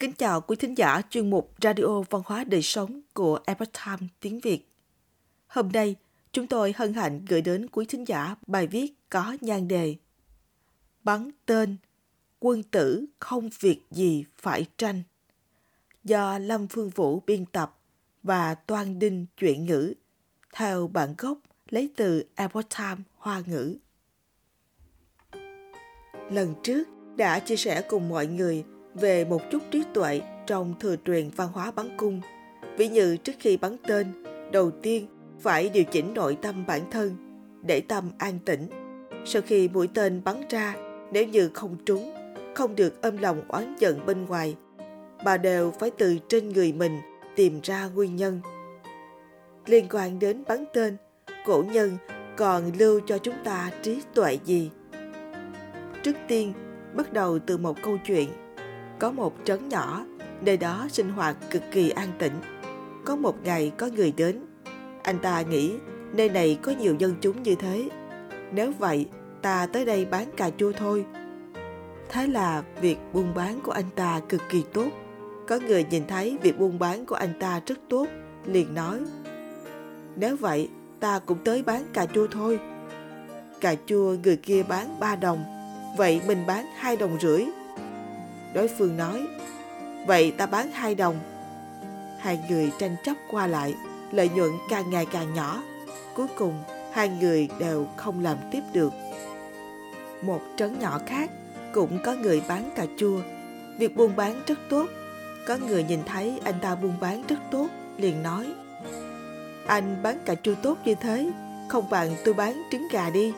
[0.00, 4.10] Kính chào quý thính giả chuyên mục Radio Văn hóa Đời Sống của Epoch Times
[4.20, 4.68] tiếng Việt.
[5.46, 5.96] Hôm nay,
[6.32, 9.96] chúng tôi hân hạnh gửi đến quý thính giả bài viết có nhan đề
[11.04, 11.76] Bắn tên,
[12.40, 15.02] quân tử không việc gì phải tranh
[16.04, 17.78] do Lâm Phương Vũ biên tập
[18.22, 19.94] và Toan Đinh chuyển ngữ
[20.54, 21.38] theo bản gốc
[21.68, 23.76] lấy từ Epoch Times Hoa ngữ.
[26.30, 30.96] Lần trước đã chia sẻ cùng mọi người về một chút trí tuệ trong thừa
[31.04, 32.20] truyền văn hóa bắn cung.
[32.76, 35.06] Ví như trước khi bắn tên, đầu tiên
[35.40, 37.16] phải điều chỉnh nội tâm bản thân
[37.62, 38.68] để tâm an tĩnh.
[39.24, 40.74] Sau khi mũi tên bắn ra,
[41.12, 42.12] nếu như không trúng,
[42.54, 44.56] không được âm lòng oán giận bên ngoài,
[45.24, 47.00] mà đều phải từ trên người mình
[47.36, 48.40] tìm ra nguyên nhân.
[49.66, 50.96] Liên quan đến bắn tên,
[51.46, 51.96] cổ nhân
[52.36, 54.70] còn lưu cho chúng ta trí tuệ gì?
[56.02, 56.52] Trước tiên,
[56.94, 58.28] bắt đầu từ một câu chuyện.
[59.04, 60.04] Có một trấn nhỏ,
[60.40, 62.32] nơi đó sinh hoạt cực kỳ an tĩnh.
[63.04, 64.40] Có một ngày có người đến.
[65.02, 65.72] Anh ta nghĩ
[66.12, 67.88] nơi này có nhiều dân chúng như thế.
[68.52, 69.06] Nếu vậy,
[69.42, 71.04] ta tới đây bán cà chua thôi.
[72.08, 74.88] Thế là việc buôn bán của anh ta cực kỳ tốt.
[75.48, 78.06] Có người nhìn thấy việc buôn bán của anh ta rất tốt,
[78.44, 79.00] liền nói
[80.16, 80.68] Nếu vậy,
[81.00, 82.58] ta cũng tới bán cà chua thôi.
[83.60, 85.44] Cà chua người kia bán 3 đồng,
[85.98, 87.44] vậy mình bán 2 đồng rưỡi.
[88.54, 89.26] Đối phương nói,
[90.06, 91.18] vậy ta bán 2 đồng.
[92.18, 93.74] Hai người tranh chấp qua lại,
[94.12, 95.62] lợi nhuận càng ngày càng nhỏ.
[96.14, 98.92] Cuối cùng, hai người đều không làm tiếp được.
[100.22, 101.30] Một trấn nhỏ khác
[101.72, 103.20] cũng có người bán cà chua.
[103.78, 104.86] Việc buôn bán rất tốt.
[105.46, 108.46] Có người nhìn thấy anh ta buôn bán rất tốt, liền nói
[109.66, 111.30] Anh bán cà chua tốt như thế,
[111.68, 113.32] không bằng tôi bán trứng gà đi.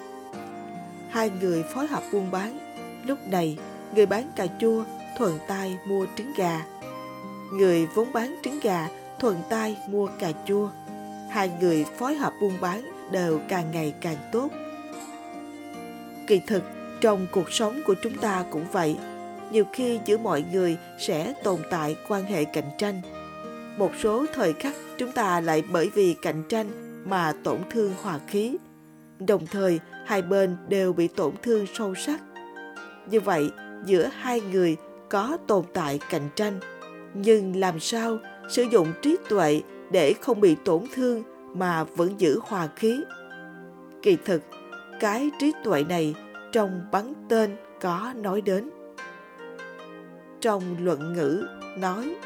[1.11, 2.59] Hai người phối hợp buôn bán.
[3.07, 3.59] Lúc này,
[3.95, 4.85] người bán cà chua
[5.17, 6.65] thuận tay mua trứng gà.
[7.53, 10.69] Người vốn bán trứng gà thuận tay mua cà chua.
[11.31, 14.49] Hai người phối hợp buôn bán đều càng ngày càng tốt.
[16.27, 16.63] Kỳ thực,
[17.01, 18.97] trong cuộc sống của chúng ta cũng vậy.
[19.51, 23.01] Nhiều khi giữa mọi người sẽ tồn tại quan hệ cạnh tranh.
[23.79, 26.67] Một số thời khắc chúng ta lại bởi vì cạnh tranh
[27.09, 28.57] mà tổn thương hòa khí.
[29.19, 32.21] Đồng thời, hai bên đều bị tổn thương sâu sắc.
[33.11, 33.51] Như vậy,
[33.85, 34.77] giữa hai người
[35.09, 36.61] có tồn tại cạnh tranh,
[37.15, 38.19] nhưng làm sao
[38.49, 41.23] sử dụng trí tuệ để không bị tổn thương
[41.55, 43.01] mà vẫn giữ hòa khí.
[44.03, 44.43] Kỳ thực,
[45.01, 46.15] cái trí tuệ này
[46.53, 48.71] trong bắn tên có nói đến.
[50.41, 51.47] Trong luận ngữ
[51.79, 52.17] nói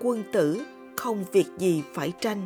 [0.00, 0.60] quân tử
[0.96, 2.42] không việc gì phải tranh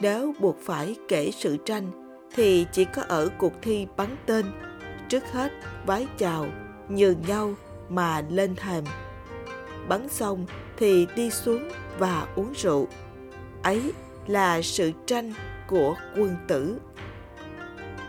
[0.00, 1.90] nếu buộc phải kể sự tranh
[2.34, 4.46] thì chỉ có ở cuộc thi bắn tên
[5.08, 5.52] trước hết
[5.86, 6.46] vái chào
[6.88, 7.54] nhường nhau
[7.88, 8.84] mà lên thềm.
[9.88, 12.88] Bắn xong thì đi xuống và uống rượu.
[13.62, 13.92] Ấy
[14.26, 15.32] là sự tranh
[15.66, 16.78] của quân tử.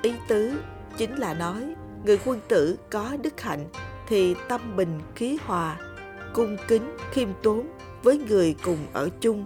[0.01, 0.53] Ý tứ
[0.97, 1.75] chính là nói,
[2.05, 3.65] người quân tử có đức hạnh
[4.07, 5.77] thì tâm bình khí hòa,
[6.33, 7.67] cung kính khiêm tốn
[8.03, 9.45] với người cùng ở chung.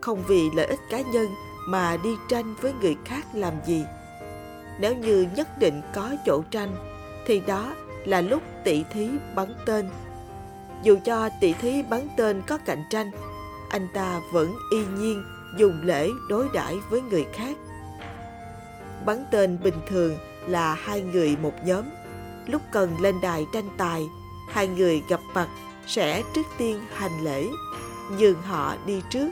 [0.00, 1.26] Không vì lợi ích cá nhân
[1.68, 3.84] mà đi tranh với người khác làm gì.
[4.80, 6.76] Nếu như nhất định có chỗ tranh,
[7.26, 7.74] thì đó
[8.06, 9.88] là lúc tỷ thí bắn tên.
[10.82, 13.10] Dù cho tỷ thí bắn tên có cạnh tranh,
[13.70, 15.24] anh ta vẫn y nhiên
[15.58, 17.56] dùng lễ đối đãi với người khác.
[19.06, 21.84] Bắn tên bình thường là hai người một nhóm.
[22.46, 24.02] Lúc cần lên đài tranh tài,
[24.50, 25.48] hai người gặp mặt
[25.86, 27.46] sẽ trước tiên hành lễ,
[28.18, 29.30] nhường họ đi trước.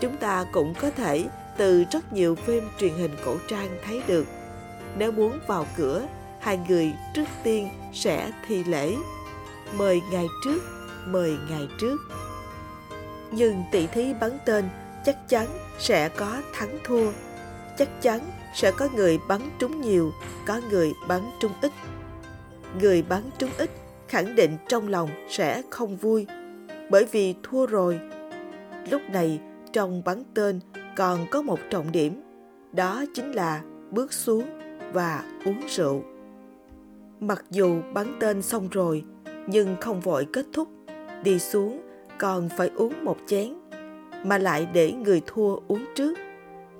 [0.00, 1.24] Chúng ta cũng có thể
[1.56, 4.26] từ rất nhiều phim truyền hình cổ trang thấy được.
[4.98, 6.06] Nếu muốn vào cửa
[6.44, 8.96] hai người trước tiên sẽ thi lễ.
[9.76, 10.58] Mời ngày trước,
[11.06, 11.96] mời ngày trước.
[13.30, 14.64] Nhưng tỷ thí bắn tên
[15.04, 15.46] chắc chắn
[15.78, 17.10] sẽ có thắng thua.
[17.78, 18.20] Chắc chắn
[18.54, 20.12] sẽ có người bắn trúng nhiều,
[20.46, 21.72] có người bắn trúng ít.
[22.80, 23.70] Người bắn trúng ít
[24.08, 26.26] khẳng định trong lòng sẽ không vui,
[26.90, 28.00] bởi vì thua rồi.
[28.90, 29.40] Lúc này,
[29.72, 30.60] trong bắn tên
[30.96, 32.22] còn có một trọng điểm,
[32.72, 34.44] đó chính là bước xuống
[34.92, 36.13] và uống rượu
[37.26, 39.04] mặc dù bắn tên xong rồi,
[39.46, 40.68] nhưng không vội kết thúc.
[41.24, 41.80] Đi xuống,
[42.18, 43.54] còn phải uống một chén,
[44.24, 46.18] mà lại để người thua uống trước.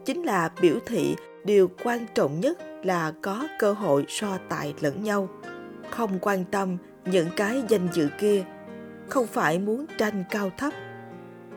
[0.04, 5.02] Chính là biểu thị điều quan trọng nhất là có cơ hội so tài lẫn
[5.02, 5.28] nhau.
[5.90, 8.44] Không quan tâm những cái danh dự kia,
[9.08, 10.72] không phải muốn tranh cao thấp.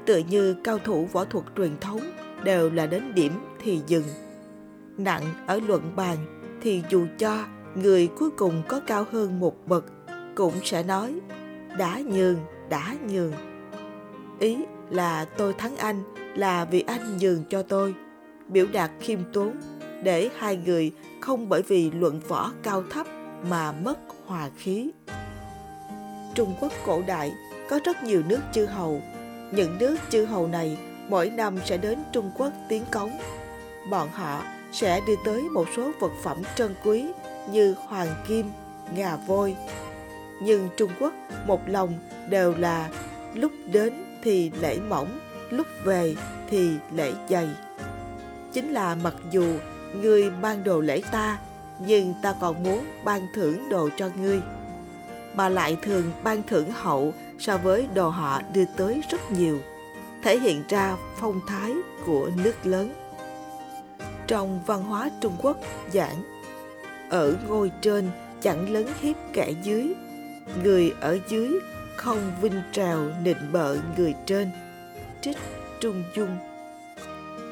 [0.05, 2.01] Tựa như cao thủ võ thuật truyền thống
[2.43, 4.03] đều là đến điểm thì dừng.
[4.97, 6.17] Nặng ở luận bàn
[6.61, 7.45] thì dù cho
[7.81, 9.85] người cuối cùng có cao hơn một bậc
[10.35, 11.19] cũng sẽ nói
[11.77, 12.37] đã nhường
[12.69, 13.33] đã nhường.
[14.39, 14.57] Ý
[14.89, 16.03] là tôi thắng anh
[16.35, 17.95] là vì anh nhường cho tôi,
[18.47, 19.55] biểu đạt khiêm tốn
[20.03, 20.91] để hai người
[21.21, 23.07] không bởi vì luận võ cao thấp
[23.49, 24.91] mà mất hòa khí.
[26.35, 27.33] Trung Quốc cổ đại
[27.69, 29.01] có rất nhiều nước chư hầu.
[29.51, 30.77] Những nước chư hầu này
[31.09, 33.11] mỗi năm sẽ đến Trung Quốc tiến cống.
[33.91, 37.05] Bọn họ sẽ đưa tới một số vật phẩm trân quý
[37.51, 38.51] như hoàng kim,
[38.95, 39.55] ngà voi.
[40.41, 41.13] Nhưng Trung Quốc
[41.45, 41.93] một lòng
[42.29, 42.89] đều là
[43.33, 46.15] lúc đến thì lễ mỏng, lúc về
[46.49, 47.47] thì lễ dày.
[48.53, 49.53] Chính là mặc dù
[49.95, 51.39] người mang đồ lễ ta,
[51.79, 54.41] nhưng ta còn muốn ban thưởng đồ cho ngươi.
[55.33, 59.59] Mà lại thường ban thưởng hậu so với đồ họ đưa tới rất nhiều,
[60.23, 61.73] thể hiện ra phong thái
[62.05, 62.93] của nước lớn.
[64.27, 65.57] Trong văn hóa Trung Quốc
[65.93, 66.23] giảng,
[67.09, 68.09] ở ngôi trên
[68.41, 69.93] chẳng lấn hiếp kẻ dưới,
[70.63, 71.59] người ở dưới
[71.95, 74.49] không vinh trào nịnh bợ người trên.
[75.21, 75.37] Trích
[75.79, 76.37] Trung Dung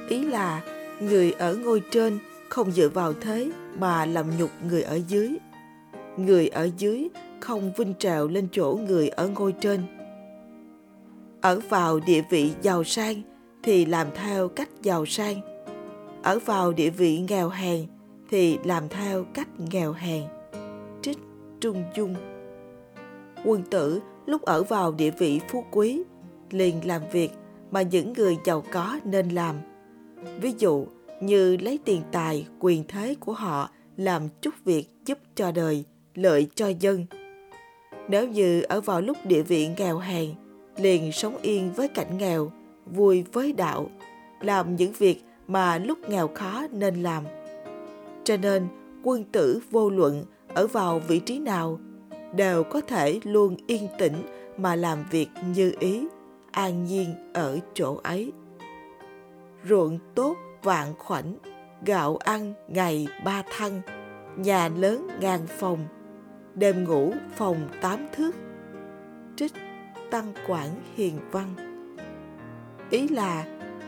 [0.10, 0.62] Ý là
[1.00, 2.19] người ở ngôi trên
[2.50, 5.36] không dựa vào thế mà làm nhục người ở dưới.
[6.18, 7.08] Người ở dưới
[7.40, 9.84] không vinh trào lên chỗ người ở ngôi trên.
[11.42, 13.22] Ở vào địa vị giàu sang
[13.63, 15.42] thì làm theo cách giàu sang.
[16.24, 17.86] Ở vào địa vị nghèo hèn
[18.36, 20.24] thì làm theo cách nghèo hèn.
[21.02, 21.18] Trích
[21.60, 22.16] Trung Dung
[23.46, 26.04] Quân tử lúc ở vào địa vị phú quý
[26.52, 27.32] liền làm việc
[27.72, 29.56] mà những người giàu có nên làm.
[30.42, 30.88] Ví dụ
[31.22, 35.84] như lấy tiền tài, quyền thế của họ làm chút việc giúp cho đời,
[36.16, 37.06] lợi cho dân.
[38.10, 40.30] Nếu như ở vào lúc địa vị nghèo hèn,
[40.78, 42.52] liền sống yên với cảnh nghèo,
[42.86, 43.90] vui với đạo,
[44.42, 47.24] làm những việc mà lúc nghèo khó nên làm.
[48.25, 48.68] Cho nên,
[49.04, 51.80] quân tử vô luận ở vào vị trí nào
[52.36, 54.16] đều có thể luôn yên tĩnh
[54.57, 56.07] mà làm việc như ý,
[56.51, 58.31] an nhiên ở chỗ ấy.
[59.69, 61.36] Ruộng tốt vạn khoảnh,
[61.86, 63.81] gạo ăn ngày ba thăng,
[64.38, 65.88] nhà lớn ngàn phòng,
[66.56, 68.36] đêm ngủ phòng tám thước.
[69.36, 69.54] Trích
[70.12, 71.56] Tăng Quảng Hiền Văn
[72.89, 73.45] Ý là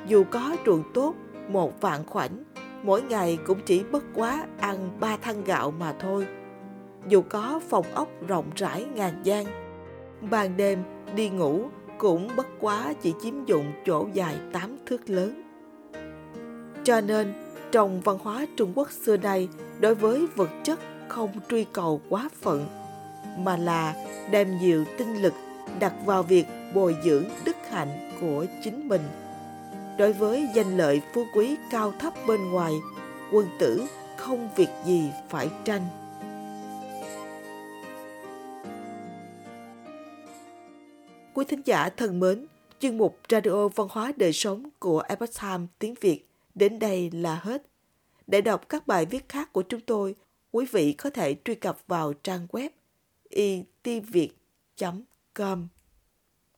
[0.08, 1.16] dù có ruộng tốt
[1.50, 2.44] một vạn khoảnh,
[2.84, 6.28] mỗi ngày cũng chỉ bất quá ăn ba thăng gạo mà thôi.
[7.08, 9.46] Dù có phòng ốc rộng rãi ngàn gian,
[10.22, 10.84] ban đêm
[11.16, 11.62] đi ngủ
[11.98, 15.44] cũng bất quá chỉ chiếm dụng chỗ dài tám thước lớn.
[16.84, 17.34] Cho nên,
[17.72, 22.30] trong văn hóa Trung Quốc xưa nay, đối với vật chất không truy cầu quá
[22.42, 22.66] phận,
[23.38, 23.96] mà là
[24.32, 25.34] đem nhiều tinh lực
[25.80, 29.02] đặt vào việc bồi dưỡng đức hạnh của chính mình.
[29.98, 32.74] Đối với danh lợi phú quý cao thấp bên ngoài,
[33.32, 33.86] quân tử
[34.18, 35.82] không việc gì phải tranh.
[41.34, 42.46] Quý thính giả thân mến,
[42.80, 47.36] chuyên mục Radio Văn hóa Đời Sống của Epoch time tiếng Việt Đến đây là
[47.44, 47.64] hết.
[48.28, 50.16] Để đọc các bài viết khác của chúng tôi,
[50.52, 52.70] quý vị có thể truy cập vào trang web
[53.30, 54.28] itviet.com.